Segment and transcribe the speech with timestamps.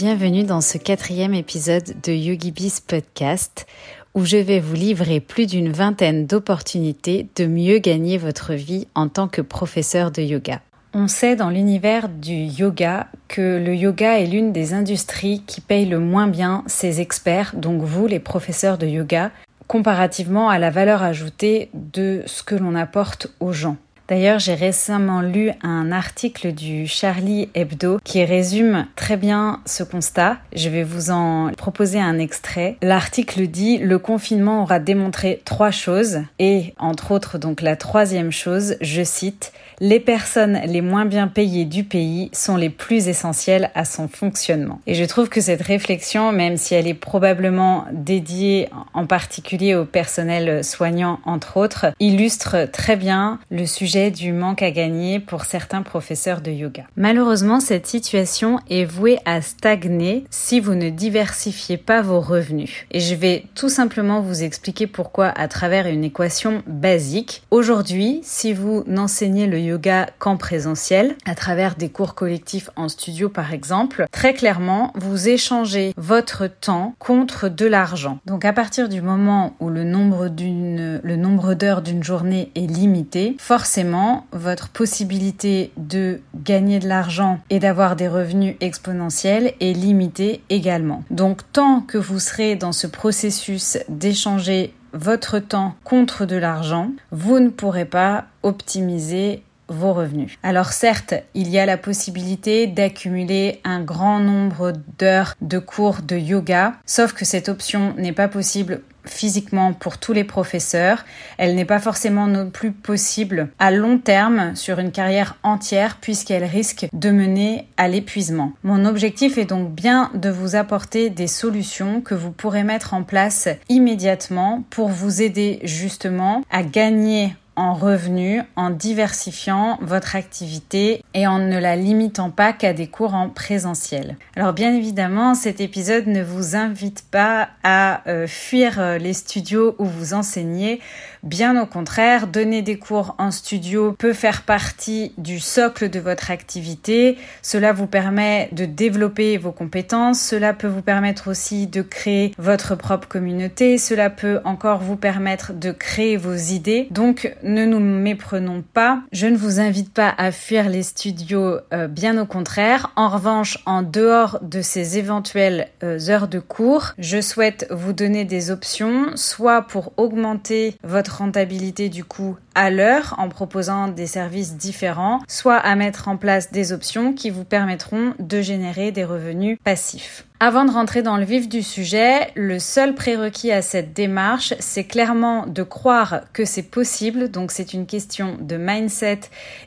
[0.00, 3.66] Bienvenue dans ce quatrième épisode de YogiBiz Podcast
[4.14, 9.08] où je vais vous livrer plus d'une vingtaine d'opportunités de mieux gagner votre vie en
[9.08, 10.60] tant que professeur de yoga.
[10.94, 15.86] On sait dans l'univers du yoga que le yoga est l'une des industries qui paye
[15.86, 19.32] le moins bien ses experts, donc vous les professeurs de yoga,
[19.66, 23.76] comparativement à la valeur ajoutée de ce que l'on apporte aux gens.
[24.08, 30.38] D'ailleurs, j'ai récemment lu un article du Charlie Hebdo qui résume très bien ce constat.
[30.56, 32.78] Je vais vous en proposer un extrait.
[32.80, 38.76] L'article dit le confinement aura démontré trois choses et entre autres donc la troisième chose,
[38.80, 43.84] je cite, les personnes les moins bien payées du pays sont les plus essentielles à
[43.84, 44.80] son fonctionnement.
[44.86, 49.84] Et je trouve que cette réflexion, même si elle est probablement dédiée en particulier au
[49.84, 55.82] personnel soignant entre autres, illustre très bien le sujet du manque à gagner pour certains
[55.82, 56.84] professeurs de yoga.
[56.96, 62.86] Malheureusement, cette situation est vouée à stagner si vous ne diversifiez pas vos revenus.
[62.92, 67.42] Et je vais tout simplement vous expliquer pourquoi à travers une équation basique.
[67.50, 73.28] Aujourd'hui, si vous n'enseignez le yoga qu'en présentiel, à travers des cours collectifs en studio
[73.28, 78.18] par exemple, très clairement, vous échangez votre temps contre de l'argent.
[78.26, 82.70] Donc à partir du moment où le nombre d'une, le nombre d'heures d'une journée est
[82.70, 83.87] limité, forcément
[84.32, 91.04] votre possibilité de gagner de l'argent et d'avoir des revenus exponentiels est limitée également.
[91.10, 97.40] Donc tant que vous serez dans ce processus d'échanger votre temps contre de l'argent, vous
[97.40, 100.38] ne pourrez pas optimiser vos revenus.
[100.42, 106.16] Alors certes, il y a la possibilité d'accumuler un grand nombre d'heures de cours de
[106.16, 111.04] yoga, sauf que cette option n'est pas possible physiquement pour tous les professeurs.
[111.38, 116.44] Elle n'est pas forcément non plus possible à long terme sur une carrière entière puisqu'elle
[116.44, 118.52] risque de mener à l'épuisement.
[118.62, 123.02] Mon objectif est donc bien de vous apporter des solutions que vous pourrez mettre en
[123.02, 131.26] place immédiatement pour vous aider justement à gagner en revenus, en diversifiant votre activité et
[131.26, 134.16] en ne la limitant pas qu'à des cours en présentiel.
[134.36, 139.74] Alors bien évidemment, cet épisode ne vous invite pas à euh, fuir euh, les studios
[139.78, 140.80] où vous enseignez.
[141.22, 146.30] Bien au contraire, donner des cours en studio peut faire partie du socle de votre
[146.30, 147.18] activité.
[147.42, 150.20] Cela vous permet de développer vos compétences.
[150.20, 153.78] Cela peut vous permettre aussi de créer votre propre communauté.
[153.78, 156.88] Cela peut encore vous permettre de créer vos idées.
[156.90, 159.00] Donc, ne nous méprenons pas.
[159.12, 162.92] Je ne vous invite pas à fuir les studios, euh, bien au contraire.
[162.96, 168.24] En revanche, en dehors de ces éventuelles euh, heures de cours, je souhaite vous donner
[168.24, 174.56] des options, soit pour augmenter votre rentabilité du coup à l'heure en proposant des services
[174.56, 179.58] différents, soit à mettre en place des options qui vous permettront de générer des revenus
[179.62, 180.24] passifs.
[180.40, 184.84] Avant de rentrer dans le vif du sujet, le seul prérequis à cette démarche, c'est
[184.84, 187.28] clairement de croire que c'est possible.
[187.28, 189.20] Donc c'est une question de mindset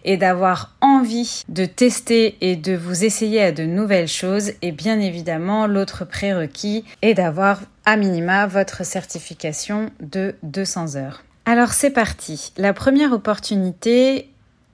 [0.05, 4.53] et d'avoir envie de tester et de vous essayer à de nouvelles choses.
[4.61, 11.23] Et bien évidemment, l'autre prérequis est d'avoir à minima votre certification de 200 heures.
[11.45, 12.53] Alors c'est parti.
[12.57, 14.29] La première opportunité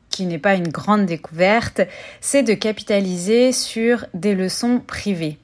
[0.09, 1.81] qui n'est pas une grande découverte,
[2.21, 5.37] c'est de capitaliser sur des leçons privées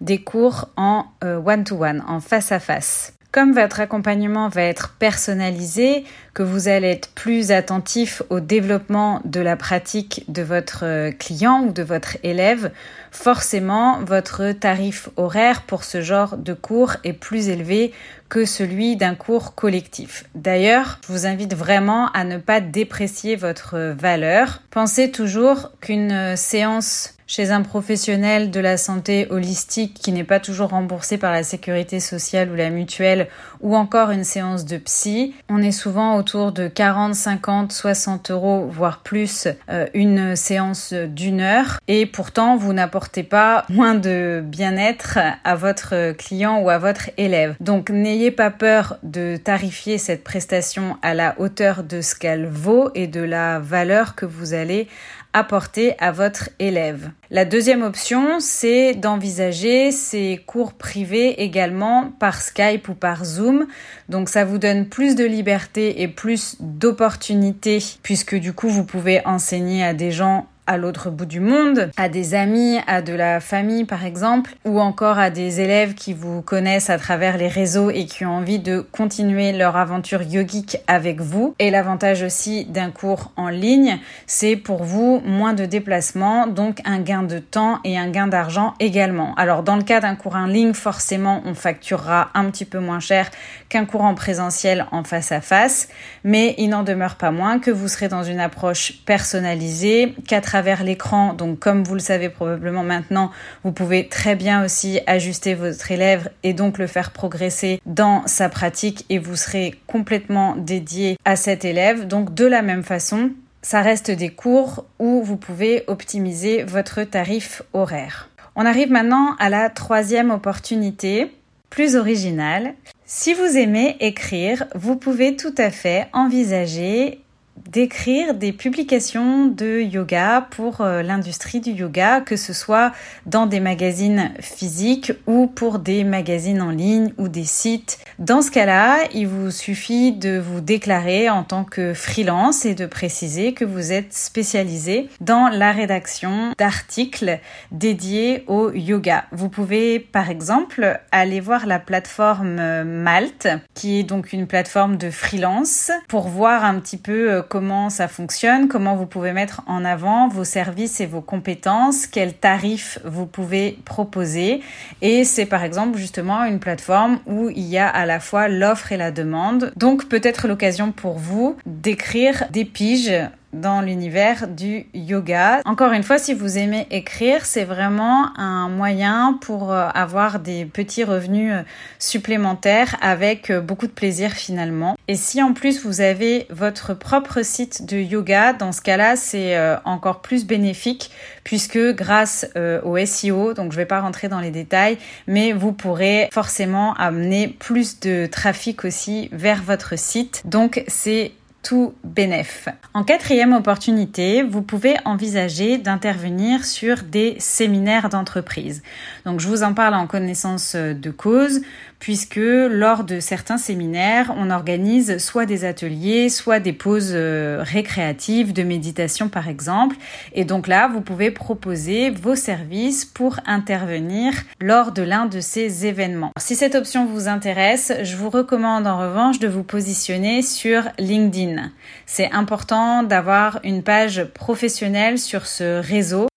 [0.00, 3.12] des cours en euh, one-to-one, en face à face.
[3.32, 6.04] Comme votre accompagnement va être personnalisé,
[6.34, 11.62] que vous allez être plus attentif au développement de la pratique de votre euh, client
[11.62, 12.72] ou de votre élève,
[13.12, 17.92] forcément votre tarif horaire pour ce genre de cours est plus élevé
[18.28, 20.24] que celui d'un cours collectif.
[20.34, 24.60] D'ailleurs, je vous invite vraiment à ne pas déprécier votre valeur.
[24.70, 30.70] Pensez toujours qu'une séance chez un professionnel de la santé holistique qui n'est pas toujours
[30.70, 33.28] remboursé par la sécurité sociale ou la mutuelle
[33.60, 38.66] ou encore une séance de psy, on est souvent autour de 40, 50, 60 euros,
[38.68, 41.78] voire plus, euh, une séance d'une heure.
[41.86, 47.54] Et pourtant, vous n'apportez pas moins de bien-être à votre client ou à votre élève.
[47.60, 52.90] Donc, n'ayez pas peur de tarifier cette prestation à la hauteur de ce qu'elle vaut
[52.96, 54.88] et de la valeur que vous allez
[55.32, 57.10] apporter à votre élève.
[57.32, 63.68] La deuxième option, c'est d'envisager ces cours privés également par Skype ou par Zoom.
[64.08, 69.24] Donc ça vous donne plus de liberté et plus d'opportunités puisque du coup vous pouvez
[69.24, 73.40] enseigner à des gens à l'autre bout du monde, à des amis, à de la
[73.40, 77.90] famille par exemple, ou encore à des élèves qui vous connaissent à travers les réseaux
[77.90, 81.56] et qui ont envie de continuer leur aventure yogique avec vous.
[81.58, 87.00] Et l'avantage aussi d'un cours en ligne, c'est pour vous moins de déplacements, donc un
[87.00, 89.34] gain de temps et un gain d'argent également.
[89.34, 93.00] Alors dans le cas d'un cours en ligne, forcément on facturera un petit peu moins
[93.00, 93.28] cher
[93.68, 95.88] qu'un cours en présentiel en face à face,
[96.22, 100.59] mais il n'en demeure pas moins que vous serez dans une approche personnalisée qu'à travers
[100.82, 101.34] l'écran.
[101.34, 103.30] Donc comme vous le savez probablement maintenant,
[103.64, 108.48] vous pouvez très bien aussi ajuster votre élève et donc le faire progresser dans sa
[108.48, 112.06] pratique et vous serez complètement dédié à cet élève.
[112.06, 113.30] Donc de la même façon,
[113.62, 118.30] ça reste des cours où vous pouvez optimiser votre tarif horaire.
[118.56, 121.32] On arrive maintenant à la troisième opportunité,
[121.68, 122.74] plus originale.
[123.04, 127.20] Si vous aimez écrire, vous pouvez tout à fait envisager
[127.68, 132.92] d'écrire des publications de yoga pour euh, l'industrie du yoga, que ce soit
[133.26, 137.98] dans des magazines physiques ou pour des magazines en ligne ou des sites.
[138.18, 142.86] Dans ce cas-là, il vous suffit de vous déclarer en tant que freelance et de
[142.86, 147.38] préciser que vous êtes spécialisé dans la rédaction d'articles
[147.72, 149.24] dédiés au yoga.
[149.32, 155.10] Vous pouvez par exemple aller voir la plateforme Malte, qui est donc une plateforme de
[155.10, 159.84] freelance, pour voir un petit peu euh, comment ça fonctionne, comment vous pouvez mettre en
[159.84, 164.62] avant vos services et vos compétences, quels tarifs vous pouvez proposer.
[165.02, 168.92] Et c'est par exemple justement une plateforme où il y a à la fois l'offre
[168.92, 169.72] et la demande.
[169.76, 173.12] Donc peut-être l'occasion pour vous d'écrire des piges
[173.52, 175.60] dans l'univers du yoga.
[175.64, 180.64] Encore une fois, si vous aimez écrire, c'est vraiment un moyen pour euh, avoir des
[180.64, 181.62] petits revenus euh,
[181.98, 184.96] supplémentaires avec euh, beaucoup de plaisir finalement.
[185.08, 189.58] Et si en plus vous avez votre propre site de yoga, dans ce cas-là, c'est
[189.84, 191.10] encore plus bénéfique
[191.42, 192.46] puisque grâce
[192.84, 197.48] au SEO, donc je vais pas rentrer dans les détails, mais vous pourrez forcément amener
[197.48, 200.42] plus de trafic aussi vers votre site.
[200.44, 202.68] Donc c'est tout bénéf.
[202.94, 208.82] En quatrième opportunité, vous pouvez envisager d'intervenir sur des séminaires d'entreprise.
[209.26, 211.60] Donc je vous en parle en connaissance de cause
[212.00, 218.52] puisque lors de certains séminaires, on organise soit des ateliers, soit des pauses euh, récréatives
[218.52, 219.96] de méditation par exemple.
[220.32, 225.86] Et donc là, vous pouvez proposer vos services pour intervenir lors de l'un de ces
[225.86, 226.32] événements.
[226.38, 231.70] Si cette option vous intéresse, je vous recommande en revanche de vous positionner sur LinkedIn.
[232.06, 236.29] C'est important d'avoir une page professionnelle sur ce réseau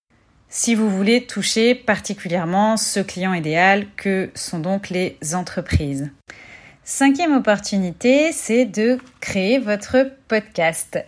[0.56, 6.12] si vous voulez toucher particulièrement ce client idéal que sont donc les entreprises.
[6.84, 11.04] Cinquième opportunité, c'est de créer votre podcast.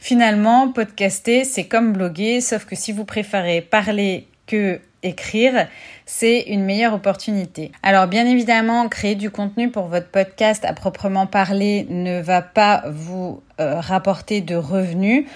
[0.00, 5.68] Finalement, podcaster, c'est comme bloguer, sauf que si vous préférez parler que écrire,
[6.06, 7.72] c'est une meilleure opportunité.
[7.82, 12.84] Alors bien évidemment, créer du contenu pour votre podcast à proprement parler ne va pas
[12.88, 15.26] vous euh, rapporter de revenus.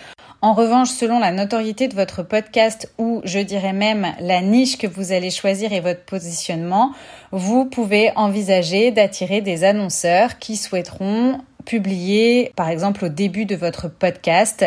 [0.45, 4.89] En revanche, selon la notoriété de votre podcast ou je dirais même la niche que
[4.89, 6.93] vous allez choisir et votre positionnement,
[7.31, 13.89] vous pouvez envisager d'attirer des annonceurs qui souhaiteront publier, par exemple au début de votre
[13.89, 14.65] podcast,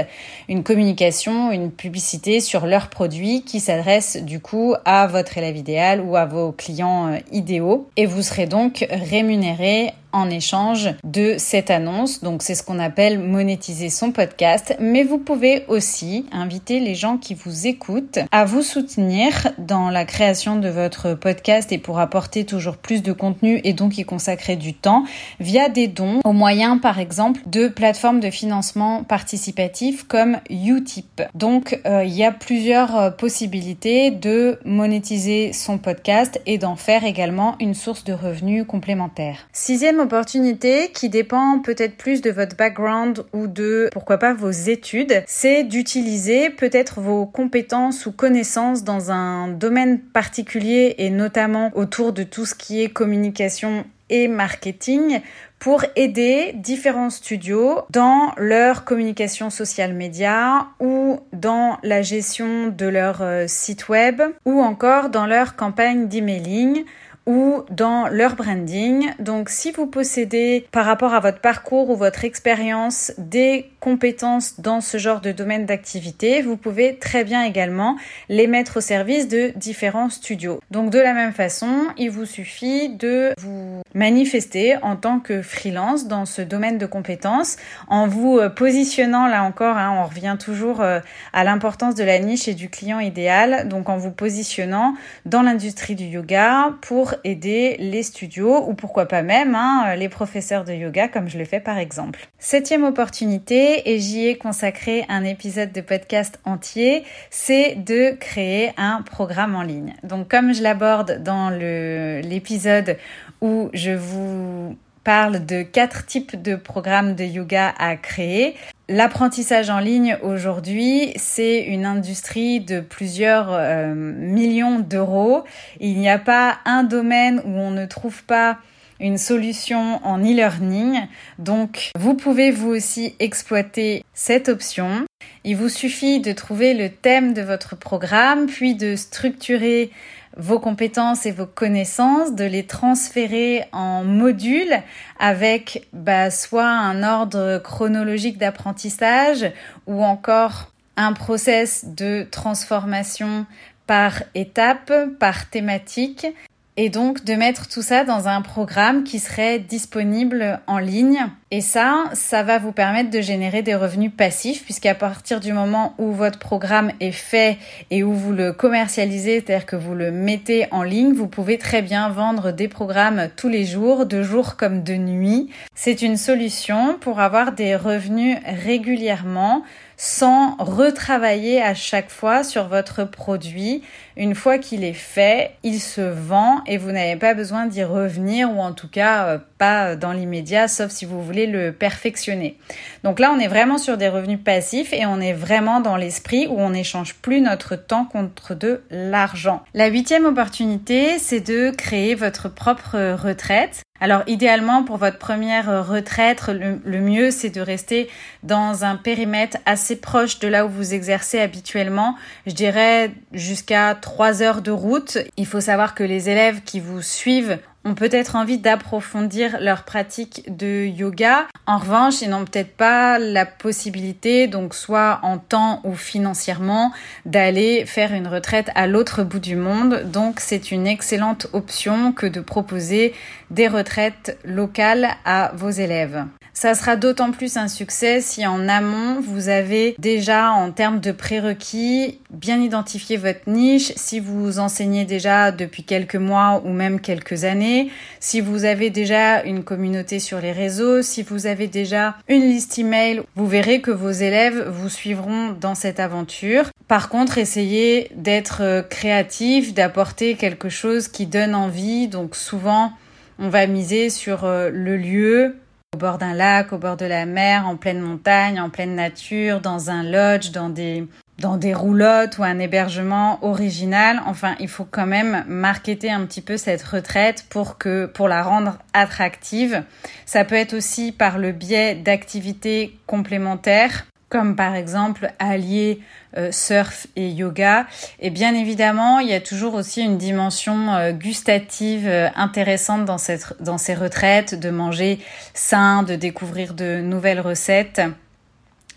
[0.50, 6.02] une communication, une publicité sur leurs produits qui s'adresse du coup à votre élève idéal
[6.02, 7.90] ou à vos clients euh, idéaux.
[7.98, 12.24] Et vous serez donc rémunéré en échange de cette annonce.
[12.24, 14.76] Donc c'est ce qu'on appelle monétiser son podcast.
[14.80, 20.06] Mais vous pouvez aussi inviter les gens qui vous écoutent à vous soutenir dans la
[20.06, 24.56] création de votre podcast et pour apporter toujours plus de contenu et donc y consacrer
[24.56, 25.04] du temps
[25.42, 31.22] via des dons au moyen par exemple de plateformes de financement participatif comme Utip.
[31.34, 37.04] Donc euh, il y a plusieurs euh, possibilités de monétiser son podcast et d'en faire
[37.04, 39.48] également une source de revenus complémentaire.
[39.52, 45.24] Sixième opportunité qui dépend peut-être plus de votre background ou de pourquoi pas vos études,
[45.28, 52.24] c'est d'utiliser peut-être vos compétences ou connaissances dans un domaine particulier et notamment autour de
[52.24, 55.22] tout ce qui est communication et marketing
[55.58, 63.22] pour aider différents studios dans leur communication social média ou dans la gestion de leur
[63.22, 66.84] euh, site web ou encore dans leur campagne d'emailing
[67.25, 69.12] ou dans leur branding.
[69.20, 74.82] Donc si vous possédez par rapport à votre parcours ou votre expérience des compétences dans
[74.82, 77.98] ce genre de domaine d'activité, vous pouvez très bien également
[78.30, 80.60] les mettre au service de différents studios.
[80.72, 86.08] Donc de la même façon, il vous suffit de vous manifester en tant que freelance
[86.08, 90.82] dans ce domaine de compétences en vous euh, positionnant là encore, hein, on revient toujours
[90.82, 91.00] euh,
[91.32, 94.96] à l'importance de la niche et du client idéal, donc en vous positionnant
[95.27, 100.63] dans l'industrie du yoga pour aider les studios ou pourquoi pas même hein, les professeurs
[100.63, 102.27] de yoga comme je le fais par exemple.
[102.39, 109.01] Septième opportunité, et j'y ai consacré un épisode de podcast entier, c'est de créer un
[109.01, 109.94] programme en ligne.
[110.03, 112.98] Donc comme je l'aborde dans l'épisode
[113.41, 118.55] où je vous parle de quatre types de programmes de yoga à créer.
[118.89, 125.44] L'apprentissage en ligne aujourd'hui, c'est une industrie de plusieurs euh, millions d'euros.
[125.79, 128.58] Il n'y a pas un domaine où on ne trouve pas
[129.00, 131.08] une solution en e-learning.
[131.40, 135.06] Donc, vous pouvez vous aussi exploiter cette option.
[135.44, 139.92] Il vous suffit de trouver le thème de votre programme, puis de structurer
[140.38, 144.82] vos compétences et vos connaissances, de les transférer en modules
[145.20, 149.52] avec bah, soit un ordre chronologique d'apprentissage
[149.88, 153.46] ou encore un process de transformation
[153.88, 156.28] par étape, par thématique
[156.77, 161.25] et donc de mettre tout ça dans un programme qui serait disponible en ligne.
[161.51, 165.94] Et ça, ça va vous permettre de générer des revenus passifs puisqu'à partir du moment
[165.98, 167.58] où votre programme est fait
[167.91, 171.82] et où vous le commercialisez, c'est-à-dire que vous le mettez en ligne, vous pouvez très
[171.82, 175.50] bien vendre des programmes tous les jours, de jour comme de nuit.
[175.75, 179.63] C'est une solution pour avoir des revenus régulièrement
[179.98, 183.82] sans retravailler à chaque fois sur votre produit.
[184.18, 188.52] Une fois qu'il est fait, il se vend et vous n'avez pas besoin d'y revenir
[188.52, 192.58] ou en tout cas euh, pas dans l'immédiat, sauf si vous voulez le perfectionner.
[193.04, 196.48] Donc là, on est vraiment sur des revenus passifs et on est vraiment dans l'esprit
[196.48, 199.64] où on n'échange plus notre temps contre de l'argent.
[199.74, 203.85] La huitième opportunité, c'est de créer votre propre retraite.
[204.02, 208.10] Alors idéalement pour votre première retraite, le, mieux c'est de rester
[208.44, 212.16] dans un périmètre assez proche de là où vous exercez habituellement.
[212.46, 215.18] Je dirais jusqu'à trois heures de route.
[215.38, 220.44] Il faut savoir que les élèves qui vous suivent ont peut-être envie d'approfondir leur pratique
[220.48, 221.48] de yoga.
[221.68, 226.92] En revanche, ils n'ont peut-être pas la possibilité, donc soit en temps ou financièrement,
[227.25, 230.04] d'aller faire une retraite à l'autre bout du monde.
[230.12, 233.13] Donc c'est une excellente option que de proposer
[233.51, 236.25] des retraites locales à vos élèves.
[236.58, 241.12] Ça sera d'autant plus un succès si en amont, vous avez déjà en termes de
[241.12, 247.44] prérequis bien identifié votre niche, si vous enseignez déjà depuis quelques mois ou même quelques
[247.44, 252.44] années, si vous avez déjà une communauté sur les réseaux, si vous avez déjà une
[252.44, 256.70] liste email, vous verrez que vos élèves vous suivront dans cette aventure.
[256.88, 262.08] Par contre, essayez d'être créatif, d'apporter quelque chose qui donne envie.
[262.08, 262.94] Donc souvent,
[263.40, 265.56] on va miser sur euh, le lieu,
[265.96, 269.62] au bord d'un lac, au bord de la mer, en pleine montagne, en pleine nature,
[269.62, 271.08] dans un lodge, dans des
[271.40, 274.22] dans roulottes ou un hébergement original.
[274.25, 278.44] Enfin, il faut quand même marketer un petit peu cette retraite pour que pour la
[278.44, 279.84] rendre attractive.
[280.25, 286.00] Ça peut être aussi par le biais d'activités complémentaires comme par exemple allier
[286.38, 287.86] euh, surf et yoga.
[288.20, 293.17] Et bien évidemment, il y a toujours aussi une dimension euh, gustative euh, intéressante dans,
[293.17, 295.20] cette, dans ces retraites, de manger
[295.53, 298.01] sain, de découvrir de nouvelles recettes.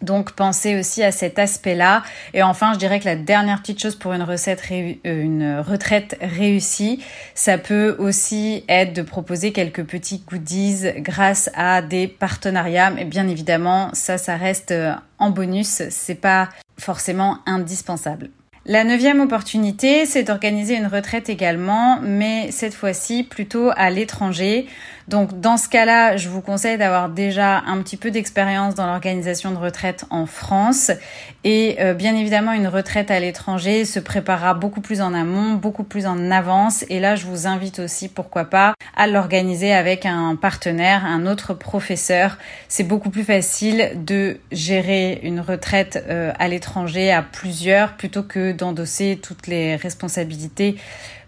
[0.02, 2.02] Donc pensez aussi à cet aspect-là.
[2.34, 7.02] Et enfin, je dirais que la dernière petite chose pour euh, une retraite réussie,
[7.34, 12.90] ça peut aussi être de proposer quelques petits goodies grâce à des partenariats.
[12.90, 15.82] Mais bien évidemment, ça, ça reste euh, en bonus.
[15.90, 18.30] C'est pas forcément indispensable.
[18.70, 24.66] La neuvième opportunité, c'est d'organiser une retraite également, mais cette fois-ci plutôt à l'étranger.
[25.08, 29.52] Donc dans ce cas-là, je vous conseille d'avoir déjà un petit peu d'expérience dans l'organisation
[29.52, 30.90] de retraite en France
[31.44, 35.82] et euh, bien évidemment une retraite à l'étranger se préparera beaucoup plus en amont, beaucoup
[35.82, 40.36] plus en avance et là je vous invite aussi pourquoi pas à l'organiser avec un
[40.36, 42.36] partenaire, un autre professeur.
[42.68, 48.52] C'est beaucoup plus facile de gérer une retraite euh, à l'étranger à plusieurs plutôt que
[48.52, 50.76] d'endosser toutes les responsabilités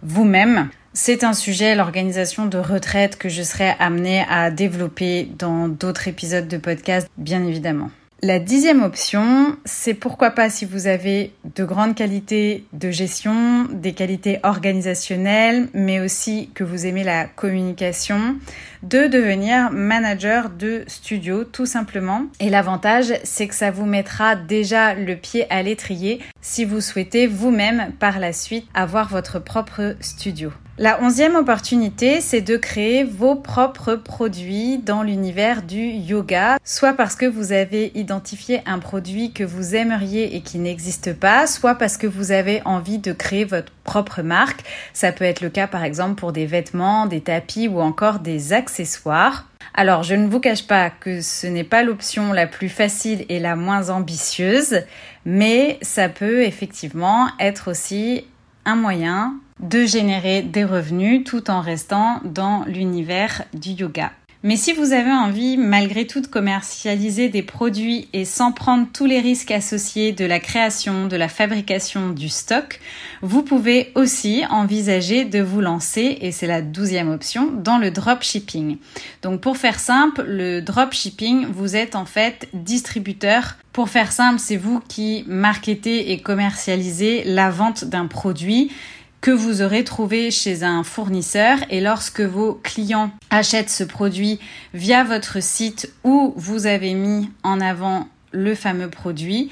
[0.03, 0.69] vous-même.
[0.93, 6.49] C'est un sujet, l'organisation de retraite, que je serai amenée à développer dans d'autres épisodes
[6.49, 7.91] de podcast, bien évidemment.
[8.23, 13.95] La dixième option, c'est pourquoi pas si vous avez de grandes qualités de gestion, des
[13.95, 18.37] qualités organisationnelles, mais aussi que vous aimez la communication,
[18.83, 22.27] de devenir manager de studio tout simplement.
[22.41, 27.27] Et l'avantage, c'est que ça vous mettra déjà le pied à l'étrier si vous souhaitez
[27.27, 30.53] vous-même par la suite avoir votre propre studio.
[30.83, 37.17] La onzième opportunité, c'est de créer vos propres produits dans l'univers du yoga, soit parce
[37.17, 41.99] que vous avez identifié un produit que vous aimeriez et qui n'existe pas, soit parce
[41.99, 44.63] que vous avez envie de créer votre propre marque.
[44.95, 48.55] Ça peut être le cas par exemple pour des vêtements, des tapis ou encore des
[48.55, 49.45] accessoires.
[49.75, 53.39] Alors, je ne vous cache pas que ce n'est pas l'option la plus facile et
[53.39, 54.81] la moins ambitieuse,
[55.27, 58.25] mais ça peut effectivement être aussi
[58.65, 64.13] un moyen de générer des revenus tout en restant dans l'univers du yoga.
[64.43, 69.05] Mais si vous avez envie, malgré tout, de commercialiser des produits et sans prendre tous
[69.05, 72.81] les risques associés de la création, de la fabrication, du stock,
[73.21, 78.79] vous pouvez aussi envisager de vous lancer, et c'est la douzième option, dans le dropshipping.
[79.21, 84.57] Donc pour faire simple, le dropshipping, vous êtes en fait distributeur pour faire simple, c'est
[84.57, 88.73] vous qui marketez et commercialisez la vente d'un produit
[89.21, 94.41] que vous aurez trouvé chez un fournisseur et lorsque vos clients achètent ce produit
[94.73, 99.51] via votre site où vous avez mis en avant le fameux produit,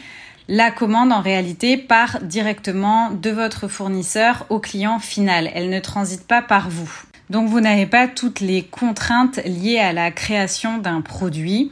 [0.49, 5.51] la commande en réalité part directement de votre fournisseur au client final.
[5.55, 6.91] Elle ne transite pas par vous.
[7.29, 11.71] Donc vous n'avez pas toutes les contraintes liées à la création d'un produit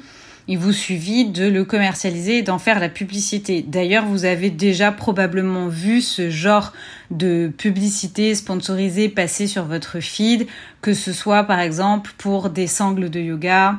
[0.48, 3.64] il vous suffit de le commercialiser et d'en faire la publicité.
[3.66, 6.72] D'ailleurs, vous avez déjà probablement vu ce genre
[7.10, 10.46] de publicité sponsorisée passer sur votre feed,
[10.82, 13.76] que ce soit par exemple pour des sangles de yoga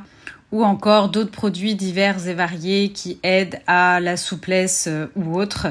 [0.52, 5.68] ou encore d'autres produits divers et variés qui aident à la souplesse euh, ou autre.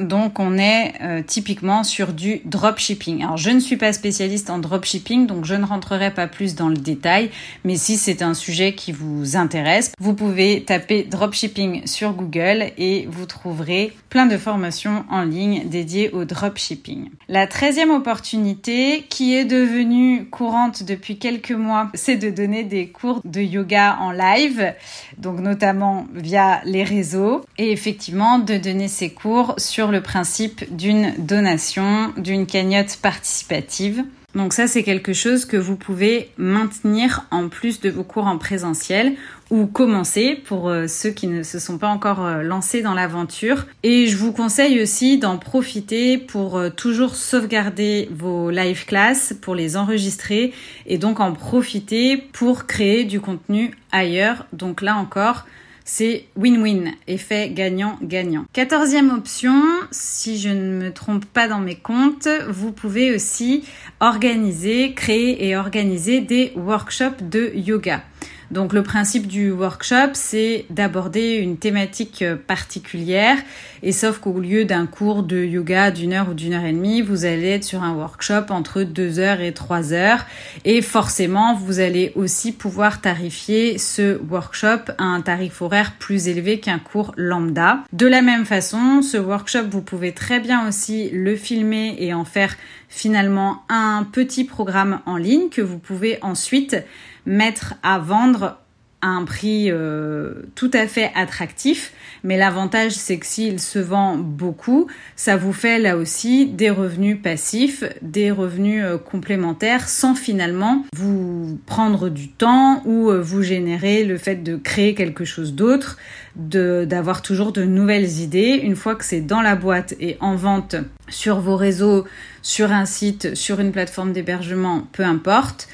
[0.00, 3.22] Donc on est euh, typiquement sur du dropshipping.
[3.22, 6.68] Alors je ne suis pas spécialiste en dropshipping, donc je ne rentrerai pas plus dans
[6.68, 7.30] le détail,
[7.64, 13.06] mais si c'est un sujet qui vous intéresse, vous pouvez taper dropshipping sur Google et
[13.10, 17.10] vous trouverez plein de formations en ligne dédiées au dropshipping.
[17.28, 23.20] La treizième opportunité qui est devenue courante depuis quelques mois, c'est de donner des cours
[23.24, 24.72] de yoga en live,
[25.18, 31.14] donc notamment via les réseaux, et effectivement de donner ces cours sur le principe d'une
[31.18, 34.04] donation, d'une cagnotte participative.
[34.34, 38.38] Donc ça, c'est quelque chose que vous pouvez maintenir en plus de vos cours en
[38.38, 39.14] présentiel
[39.50, 43.66] ou commencer pour euh, ceux qui ne se sont pas encore euh, lancés dans l'aventure.
[43.82, 49.56] Et je vous conseille aussi d'en profiter pour euh, toujours sauvegarder vos live classes, pour
[49.56, 50.52] les enregistrer
[50.86, 54.46] et donc en profiter pour créer du contenu ailleurs.
[54.52, 55.44] Donc là encore,
[55.92, 58.44] c'est win-win, effet gagnant-gagnant.
[58.52, 63.64] Quatorzième option, si je ne me trompe pas dans mes comptes, vous pouvez aussi
[63.98, 68.04] organiser, créer et organiser des workshops de yoga.
[68.50, 73.36] Donc le principe du workshop, c'est d'aborder une thématique particulière
[73.82, 77.00] et sauf qu'au lieu d'un cours de yoga d'une heure ou d'une heure et demie,
[77.00, 80.26] vous allez être sur un workshop entre deux heures et trois heures
[80.64, 86.58] et forcément vous allez aussi pouvoir tarifier ce workshop à un tarif horaire plus élevé
[86.58, 87.84] qu'un cours lambda.
[87.92, 92.24] De la même façon, ce workshop, vous pouvez très bien aussi le filmer et en
[92.24, 92.56] faire
[92.90, 96.76] finalement un petit programme en ligne que vous pouvez ensuite
[97.24, 98.59] mettre à vendre
[99.02, 101.92] un prix euh, tout à fait attractif.
[102.22, 107.18] Mais l'avantage, c'est que s'il se vend beaucoup, ça vous fait là aussi des revenus
[107.22, 114.04] passifs, des revenus euh, complémentaires sans finalement vous prendre du temps ou euh, vous générer
[114.04, 115.96] le fait de créer quelque chose d'autre,
[116.36, 118.60] d'avoir toujours de nouvelles idées.
[118.62, 120.76] Une fois que c'est dans la boîte et en vente
[121.08, 122.04] sur vos réseaux,
[122.42, 125.68] sur un site, sur une plateforme d'hébergement, peu importe,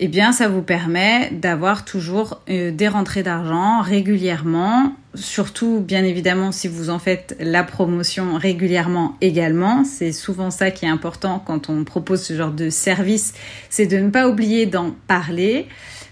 [0.00, 6.52] eh bien, ça vous permet d'avoir toujours euh, des rentrées d'argent régulièrement, surtout bien évidemment
[6.52, 9.82] si vous en faites la promotion régulièrement également.
[9.84, 13.34] C'est souvent ça qui est important quand on propose ce genre de service,
[13.70, 15.66] c'est de ne pas oublier d'en parler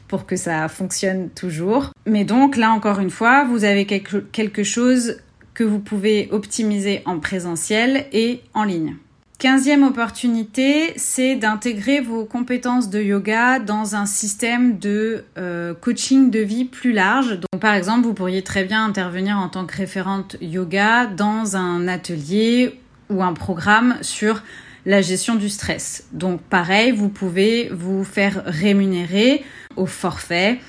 [0.08, 1.90] pour que ça fonctionne toujours.
[2.06, 5.18] Mais donc là encore une fois, vous avez quelque chose
[5.54, 8.96] que vous pouvez optimiser en présentiel et en ligne.
[9.38, 16.38] Quinzième opportunité, c'est d'intégrer vos compétences de yoga dans un système de euh, coaching de
[16.38, 17.32] vie plus large.
[17.32, 21.86] Donc, par exemple, vous pourriez très bien intervenir en tant que référente yoga dans un
[21.86, 24.42] atelier ou un programme sur
[24.86, 26.06] la gestion du stress.
[26.12, 29.44] Donc, pareil, vous pouvez vous faire rémunérer
[29.76, 30.60] au forfait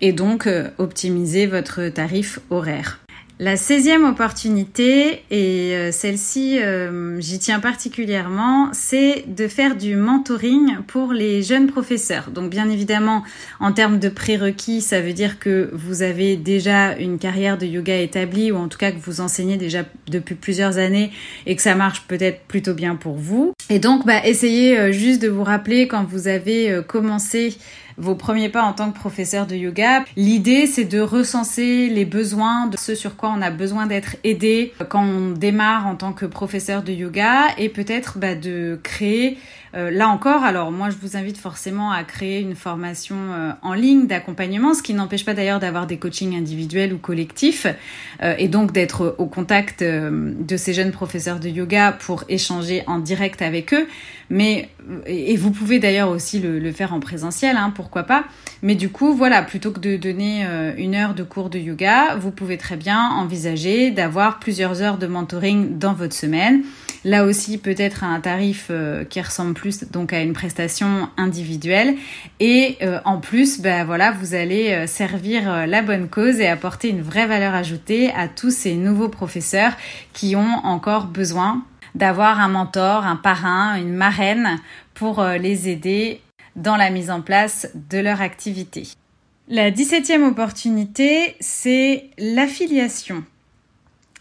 [0.00, 3.03] et donc euh, optimiser votre tarif horaire.
[3.40, 10.76] La 16e opportunité, et euh, celle-ci euh, j'y tiens particulièrement, c'est de faire du mentoring
[10.86, 12.30] pour les jeunes professeurs.
[12.30, 13.24] Donc bien évidemment,
[13.58, 17.96] en termes de prérequis, ça veut dire que vous avez déjà une carrière de yoga
[17.96, 21.10] établie, ou en tout cas que vous enseignez déjà depuis plusieurs années
[21.46, 23.52] et que ça marche peut-être plutôt bien pour vous.
[23.68, 27.56] Et donc, bah, essayez euh, juste de vous rappeler quand vous avez commencé
[27.96, 30.04] vos premiers pas en tant que professeur de yoga.
[30.16, 34.72] L'idée, c'est de recenser les besoins de ce sur quoi on a besoin d'être aidé
[34.88, 39.38] quand on démarre en tant que professeur de yoga et peut-être bah, de créer
[39.76, 43.74] euh, là encore, alors moi je vous invite forcément à créer une formation euh, en
[43.74, 47.66] ligne d'accompagnement, ce qui n'empêche pas d'ailleurs d'avoir des coachings individuels ou collectifs
[48.22, 52.98] euh, et donc d'être au contact de ces jeunes professeurs de yoga pour échanger en
[52.98, 53.88] direct avec eux.
[54.30, 54.68] Mais
[55.06, 58.24] et vous pouvez d'ailleurs aussi le, faire en présentiel, hein, pourquoi pas.
[58.62, 60.46] Mais du coup, voilà, plutôt que de donner
[60.78, 65.06] une heure de cours de yoga, vous pouvez très bien envisager d'avoir plusieurs heures de
[65.06, 66.62] mentoring dans votre semaine.
[67.04, 68.70] Là aussi, peut-être un tarif
[69.10, 71.96] qui ressemble plus donc à une prestation individuelle.
[72.40, 76.46] Et euh, en plus, ben voilà, vous allez euh, servir euh, la bonne cause et
[76.46, 79.72] apporter une vraie valeur ajoutée à tous ces nouveaux professeurs
[80.12, 81.64] qui ont encore besoin
[81.94, 84.58] d'avoir un mentor, un parrain, une marraine
[84.94, 86.20] pour les aider
[86.56, 88.88] dans la mise en place de leur activité.
[89.48, 93.22] La 17e opportunité, c'est l'affiliation.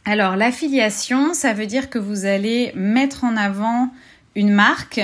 [0.06, 3.90] Alors l'affiliation, ça veut dire que vous allez mettre en avant
[4.36, 5.02] une marque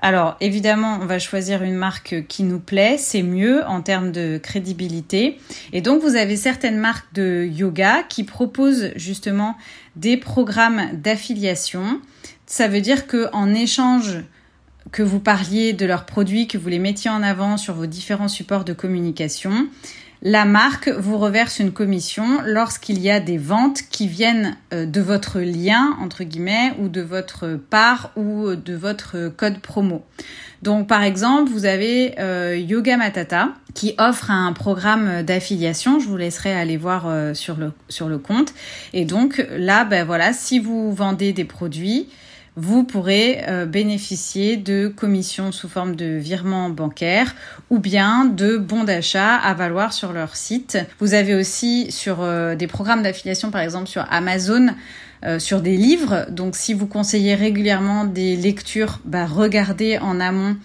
[0.00, 4.38] alors évidemment, on va choisir une marque qui nous plaît, c'est mieux en termes de
[4.40, 5.40] crédibilité.
[5.72, 9.56] Et donc vous avez certaines marques de yoga qui proposent justement
[9.96, 12.00] des programmes d'affiliation.
[12.46, 14.22] Ça veut dire que en échange
[14.92, 18.28] que vous parliez de leurs produits, que vous les mettiez en avant sur vos différents
[18.28, 19.68] supports de communication,
[20.22, 25.00] la marque vous reverse une commission lorsqu'il y a des ventes qui viennent euh, de
[25.00, 30.04] votre lien, entre guillemets, ou de votre part ou euh, de votre code promo.
[30.62, 36.00] Donc par exemple, vous avez euh, Yoga Matata qui offre un programme d'affiliation.
[36.00, 38.52] Je vous laisserai aller voir sur, le, sur le compte.
[38.92, 42.08] Et donc là, ben voilà, si vous vendez des produits,
[42.60, 47.36] vous pourrez euh, bénéficier de commissions sous forme de virement bancaire
[47.70, 50.76] ou bien de bons d'achat à valoir sur leur site.
[50.98, 54.74] Vous avez aussi sur euh, des programmes d'affiliation, par exemple sur Amazon,
[55.24, 56.26] euh, sur des livres.
[56.30, 60.56] Donc si vous conseillez régulièrement des lectures, bah, regardez en amont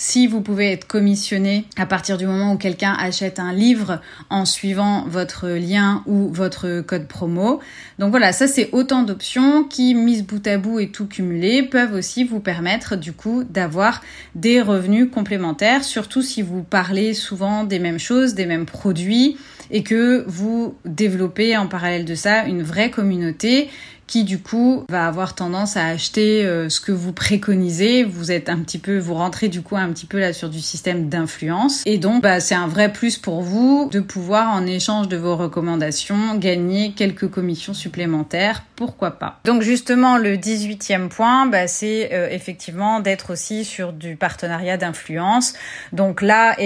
[0.00, 4.46] si vous pouvez être commissionné à partir du moment où quelqu'un achète un livre en
[4.46, 7.60] suivant votre lien ou votre code promo.
[7.98, 11.92] Donc voilà, ça c'est autant d'options qui, mises bout à bout et tout cumulé, peuvent
[11.92, 14.00] aussi vous permettre du coup d'avoir
[14.34, 19.36] des revenus complémentaires, surtout si vous parlez souvent des mêmes choses, des mêmes produits
[19.70, 23.68] et que vous développez en parallèle de ça une vraie communauté
[24.10, 28.02] qui du coup va avoir tendance à acheter euh, ce que vous préconisez.
[28.02, 30.58] Vous êtes un petit peu, vous rentrez du coup un petit peu là sur du
[30.58, 31.84] système d'influence.
[31.86, 35.36] Et donc, bah, c'est un vrai plus pour vous de pouvoir, en échange de vos
[35.36, 38.64] recommandations, gagner quelques commissions supplémentaires.
[38.74, 39.38] Pourquoi pas?
[39.44, 45.54] Donc justement, le 18e point, bah, c'est euh, effectivement d'être aussi sur du partenariat d'influence.
[45.92, 46.56] Donc là,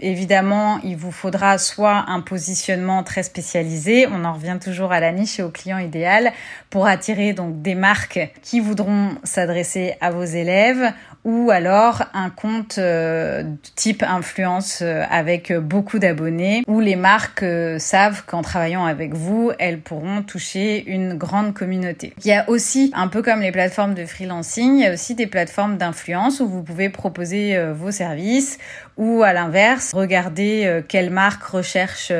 [0.00, 5.12] évidemment, il vous faudra soit un positionnement très spécialisé, on en revient toujours à la
[5.12, 6.32] niche et au client idéal,
[6.70, 10.92] pour attirer donc des marques qui voudront s'adresser à vos élèves
[11.24, 13.42] ou alors un compte euh,
[13.74, 19.50] type influence euh, avec beaucoup d'abonnés où les marques euh, savent qu'en travaillant avec vous,
[19.58, 22.12] elles pourront toucher une grande communauté.
[22.24, 25.14] Il y a aussi, un peu comme les plateformes de freelancing, il y a aussi
[25.14, 28.58] des plateformes d'influence où vous pouvez proposer vos services
[28.96, 32.12] ou à l'inverse, regarder quelle marque recherche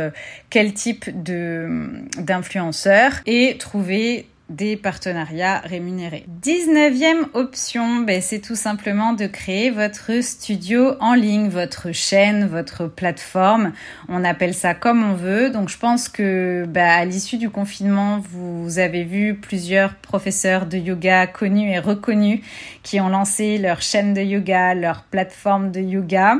[0.50, 6.26] quel type d'influenceur et trouver des partenariats rémunérés.
[6.42, 12.86] 19e option, ben, c'est tout simplement de créer votre studio en ligne, votre chaîne, votre
[12.86, 13.72] plateforme.
[14.08, 15.48] On appelle ça comme on veut.
[15.48, 20.76] Donc je pense que ben, à l'issue du confinement, vous avez vu plusieurs professeurs de
[20.76, 22.40] yoga connus et reconnus
[22.82, 26.36] qui ont lancé leur chaîne de yoga, leur plateforme de yoga.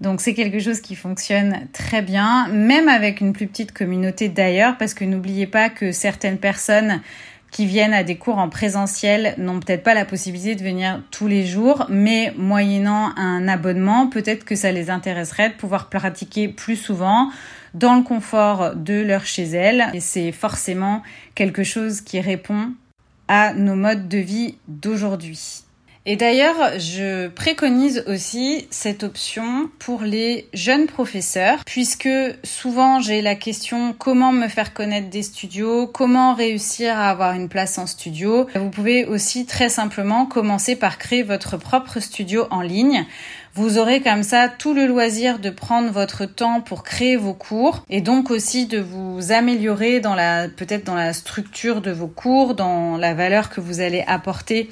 [0.00, 4.78] Donc c'est quelque chose qui fonctionne très bien, même avec une plus petite communauté d'ailleurs,
[4.78, 7.02] parce que n'oubliez pas que certaines personnes
[7.50, 11.26] qui viennent à des cours en présentiel n'ont peut-être pas la possibilité de venir tous
[11.26, 16.76] les jours, mais moyennant un abonnement, peut-être que ça les intéresserait de pouvoir pratiquer plus
[16.76, 17.30] souvent
[17.74, 19.86] dans le confort de leur chez elles.
[19.94, 21.02] Et c'est forcément
[21.34, 22.72] quelque chose qui répond
[23.28, 25.64] à nos modes de vie d'aujourd'hui.
[26.06, 32.08] Et d'ailleurs, je préconise aussi cette option pour les jeunes professeurs, puisque
[32.42, 37.50] souvent j'ai la question comment me faire connaître des studios, comment réussir à avoir une
[37.50, 38.46] place en studio?
[38.54, 43.04] Vous pouvez aussi très simplement commencer par créer votre propre studio en ligne.
[43.54, 47.84] Vous aurez comme ça tout le loisir de prendre votre temps pour créer vos cours
[47.90, 52.96] et donc aussi de vous améliorer la peut-être dans la structure de vos cours, dans
[52.96, 54.70] la valeur que vous allez apporter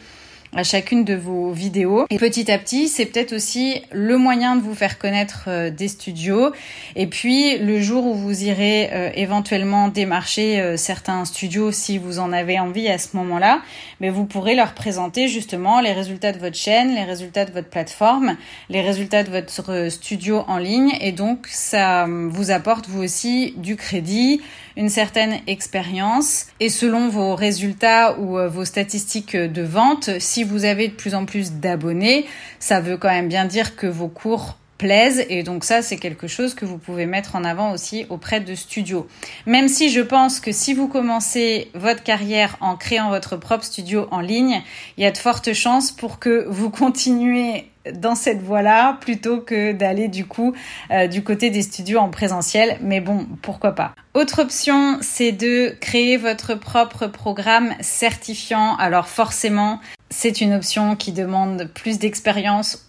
[0.55, 2.07] à chacune de vos vidéos.
[2.11, 5.89] Et petit à petit, c'est peut-être aussi le moyen de vous faire connaître euh, des
[5.89, 6.53] studios.
[6.97, 12.19] Et puis, le jour où vous irez euh, éventuellement démarcher euh, certains studios, si vous
[12.19, 13.61] en avez envie à ce moment-là,
[14.01, 17.69] mais vous pourrez leur présenter justement les résultats de votre chaîne, les résultats de votre
[17.69, 18.37] plateforme,
[18.69, 20.93] les résultats de votre studio en ligne.
[21.01, 24.41] Et donc, ça vous apporte vous aussi du crédit,
[24.79, 26.47] une certaine expérience.
[26.61, 31.27] Et selon vos résultats ou vos statistiques de vente, si vous avez de plus en
[31.27, 32.25] plus d'abonnés,
[32.61, 36.29] ça veut quand même bien dire que vos cours plaisent et donc ça c'est quelque
[36.29, 39.07] chose que vous pouvez mettre en avant aussi auprès de studios.
[39.47, 44.07] Même si je pense que si vous commencez votre carrière en créant votre propre studio
[44.11, 44.63] en ligne,
[44.97, 49.73] il y a de fortes chances pour que vous continuez dans cette voie-là plutôt que
[49.73, 50.55] d'aller du coup
[50.91, 52.79] euh, du côté des studios en présentiel.
[52.83, 53.95] Mais bon, pourquoi pas.
[54.15, 58.77] Autre option, c'est de créer votre propre programme certifiant.
[58.77, 62.88] Alors forcément, c'est une option qui demande plus d'expérience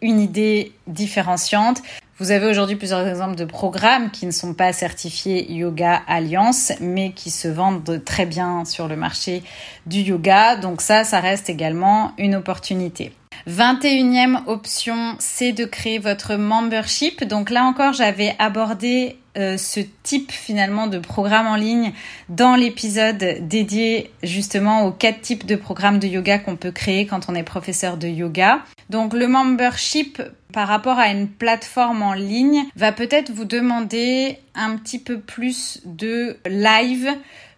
[0.00, 1.82] une idée différenciante.
[2.18, 7.12] Vous avez aujourd'hui plusieurs exemples de programmes qui ne sont pas certifiés Yoga Alliance, mais
[7.12, 9.42] qui se vendent très bien sur le marché
[9.86, 10.56] du yoga.
[10.56, 13.12] Donc ça, ça reste également une opportunité.
[13.48, 17.24] 21e option, c'est de créer votre membership.
[17.24, 21.92] Donc là encore, j'avais abordé euh, ce type finalement de programme en ligne
[22.28, 27.30] dans l'épisode dédié justement aux quatre types de programmes de yoga qu'on peut créer quand
[27.30, 28.60] on est professeur de yoga.
[28.90, 30.20] Donc le membership
[30.52, 35.80] par rapport à une plateforme en ligne va peut-être vous demander un petit peu plus
[35.86, 37.08] de live,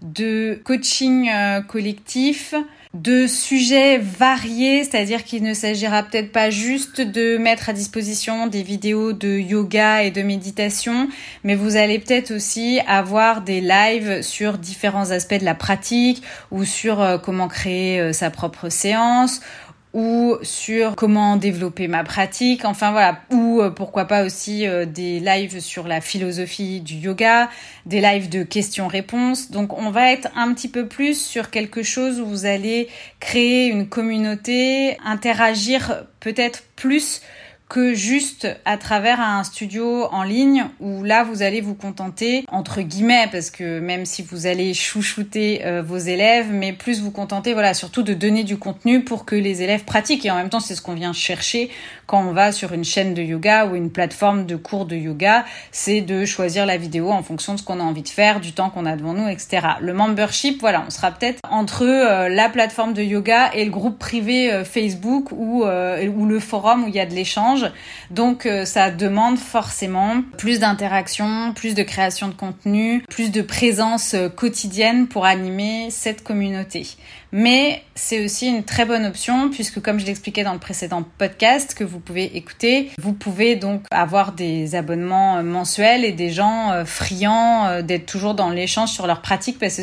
[0.00, 2.54] de coaching euh, collectif,
[2.94, 8.62] de sujets variés, c'est-à-dire qu'il ne s'agira peut-être pas juste de mettre à disposition des
[8.62, 11.08] vidéos de yoga et de méditation,
[11.42, 16.64] mais vous allez peut-être aussi avoir des lives sur différents aspects de la pratique ou
[16.64, 19.40] sur euh, comment créer euh, sa propre séance
[19.94, 25.20] ou sur comment développer ma pratique, enfin voilà, ou euh, pourquoi pas aussi euh, des
[25.20, 27.48] lives sur la philosophie du yoga,
[27.86, 29.52] des lives de questions-réponses.
[29.52, 32.88] Donc on va être un petit peu plus sur quelque chose où vous allez
[33.20, 37.22] créer une communauté, interagir peut-être plus
[37.68, 42.82] que juste à travers un studio en ligne où là vous allez vous contenter entre
[42.82, 47.54] guillemets parce que même si vous allez chouchouter euh, vos élèves mais plus vous contenter
[47.54, 50.26] voilà surtout de donner du contenu pour que les élèves pratiquent.
[50.26, 51.70] Et en même temps c'est ce qu'on vient chercher
[52.06, 55.44] quand on va sur une chaîne de yoga ou une plateforme de cours de yoga
[55.72, 58.52] c'est de choisir la vidéo en fonction de ce qu'on a envie de faire du
[58.52, 62.48] temps qu'on a devant nous etc le membership voilà on sera peut-être entre euh, la
[62.48, 66.94] plateforme de yoga et le groupe privé euh, Facebook ou ou le forum où il
[66.94, 67.66] y a de l'échange
[68.10, 74.14] donc euh, ça demande forcément plus d'interaction, plus de création de contenu, plus de présence
[74.14, 76.86] euh, quotidienne pour animer cette communauté.
[77.32, 81.74] Mais c'est aussi une très bonne option puisque comme je l'expliquais dans le précédent podcast
[81.74, 87.82] que pouvez écouter, vous pouvez donc avoir des abonnements euh, mensuels et des gens friands
[87.82, 89.82] d'être toujours dans l'échange sur leur pratique parce que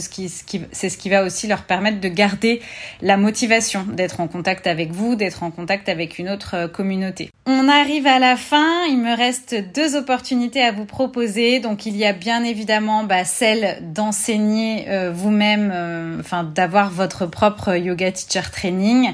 [0.72, 2.62] c'est ce qui va aussi leur permettre de garder
[3.02, 7.32] la motivation d'être en contact avec vous, d'être en contact avec une autre communauté.
[7.48, 11.60] On arrive à la fin, il me reste deux opportunités à vous proposer.
[11.60, 17.26] Donc il y a bien évidemment bah, celle d'enseigner euh, vous-même, euh, enfin d'avoir votre
[17.26, 19.14] propre yoga teacher training.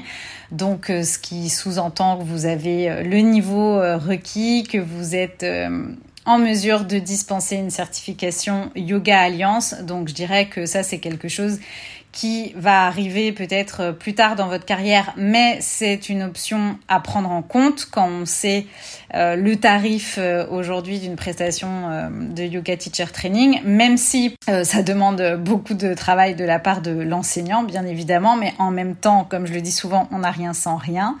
[0.50, 5.44] Donc euh, ce qui sous-entend que vous avez le niveau requis, que vous êtes
[6.24, 9.74] en mesure de dispenser une certification Yoga Alliance.
[9.82, 11.58] Donc je dirais que ça c'est quelque chose
[12.12, 17.30] qui va arriver peut-être plus tard dans votre carrière, mais c'est une option à prendre
[17.30, 18.66] en compte quand on sait
[19.07, 24.82] euh, le tarif euh, aujourd'hui d'une prestation euh, de yoga teacher training, même si ça
[24.82, 29.26] demande beaucoup de travail de la part de l'enseignant, bien évidemment, mais en même temps,
[29.28, 31.16] comme je le dis souvent, on n'a rien sans rien.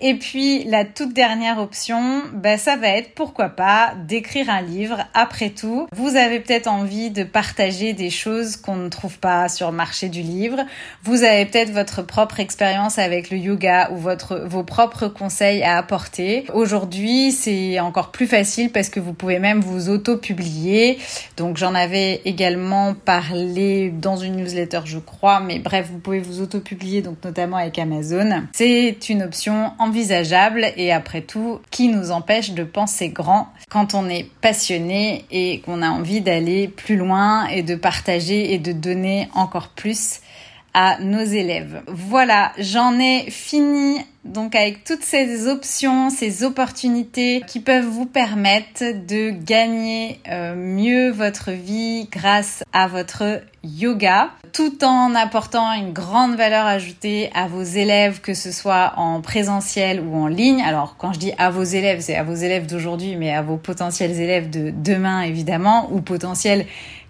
[0.00, 4.98] Et puis la toute dernière option, ben, ça va être pourquoi pas d'écrire un livre.
[5.14, 9.70] Après tout, vous avez peut-être envie de partager des choses qu'on ne trouve pas sur
[9.70, 10.58] le marché du livre.
[11.04, 15.76] Vous avez peut-être votre propre expérience avec le yoga ou votre, vos propres conseils à
[15.78, 16.44] apporter.
[16.52, 20.98] Aujourd'hui, c'est encore plus facile parce que vous pouvez même vous auto-publier.
[21.36, 26.40] Donc j'en avais également parlé dans une newsletter, je crois, mais bref, vous pouvez vous
[26.40, 28.44] auto-publier, donc notamment avec Amazon.
[28.52, 34.08] C'est une option envisageable et après tout, qui nous empêche de penser grand quand on
[34.08, 39.28] est passionné et qu'on a envie d'aller plus loin et de partager et de donner
[39.34, 40.20] encore plus
[40.74, 41.82] à nos élèves.
[41.88, 43.98] Voilà, j'en ai fini
[44.28, 51.10] donc avec toutes ces options, ces opportunités qui peuvent vous permettre de gagner euh, mieux
[51.10, 57.62] votre vie grâce à votre yoga, tout en apportant une grande valeur ajoutée à vos
[57.62, 60.62] élèves, que ce soit en présentiel ou en ligne.
[60.62, 63.56] Alors quand je dis à vos élèves, c'est à vos élèves d'aujourd'hui, mais à vos
[63.56, 66.66] potentiels élèves de demain évidemment, ou potentiels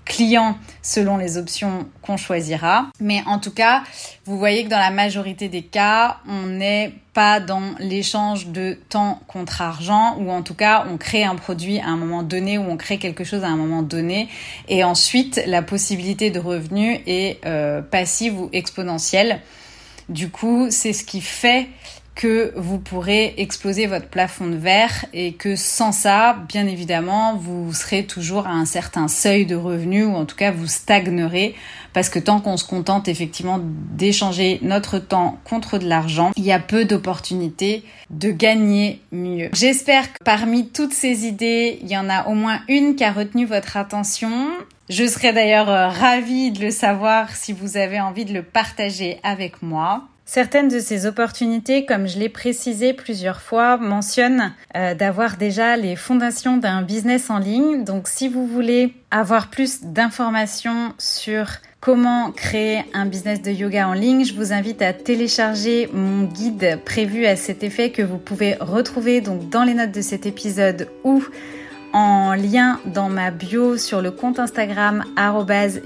[0.08, 2.86] clients selon les options qu'on choisira.
[2.98, 3.82] Mais en tout cas,
[4.24, 9.20] vous voyez que dans la majorité des cas, on n'est pas dans l'échange de temps
[9.28, 12.62] contre argent, ou en tout cas, on crée un produit à un moment donné, ou
[12.68, 14.28] on crée quelque chose à un moment donné,
[14.68, 19.40] et ensuite, la possibilité de revenu est euh, passive ou exponentielle.
[20.08, 21.68] Du coup, c'est ce qui fait
[22.18, 27.72] que vous pourrez exploser votre plafond de verre et que sans ça, bien évidemment, vous
[27.72, 31.54] serez toujours à un certain seuil de revenus ou en tout cas vous stagnerez
[31.92, 36.50] parce que tant qu'on se contente effectivement d'échanger notre temps contre de l'argent, il y
[36.50, 39.48] a peu d'opportunités de gagner mieux.
[39.52, 43.12] J'espère que parmi toutes ces idées, il y en a au moins une qui a
[43.12, 44.48] retenu votre attention.
[44.88, 49.20] Je serais d'ailleurs euh, ravie de le savoir si vous avez envie de le partager
[49.22, 50.08] avec moi.
[50.30, 55.96] Certaines de ces opportunités, comme je l'ai précisé plusieurs fois, mentionnent euh, d'avoir déjà les
[55.96, 57.82] fondations d'un business en ligne.
[57.82, 61.46] Donc si vous voulez avoir plus d'informations sur
[61.80, 66.80] comment créer un business de yoga en ligne, je vous invite à télécharger mon guide
[66.84, 71.24] prévu à cet effet que vous pouvez retrouver dans les notes de cet épisode ou
[71.94, 75.04] en lien dans ma bio sur le compte Instagram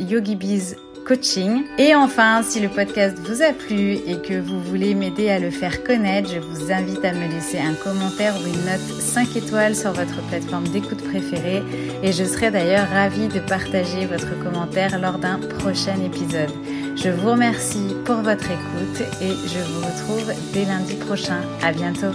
[0.01, 1.65] yogibiz coaching.
[1.79, 5.51] Et enfin, si le podcast vous a plu et que vous voulez m'aider à le
[5.51, 9.77] faire connaître, je vous invite à me laisser un commentaire ou une note 5 étoiles
[9.77, 11.63] sur votre plateforme d'écoute préférée.
[12.03, 16.51] Et je serai d'ailleurs ravie de partager votre commentaire lors d'un prochain épisode.
[16.97, 21.41] Je vous remercie pour votre écoute et je vous retrouve dès lundi prochain.
[21.63, 22.13] À bientôt.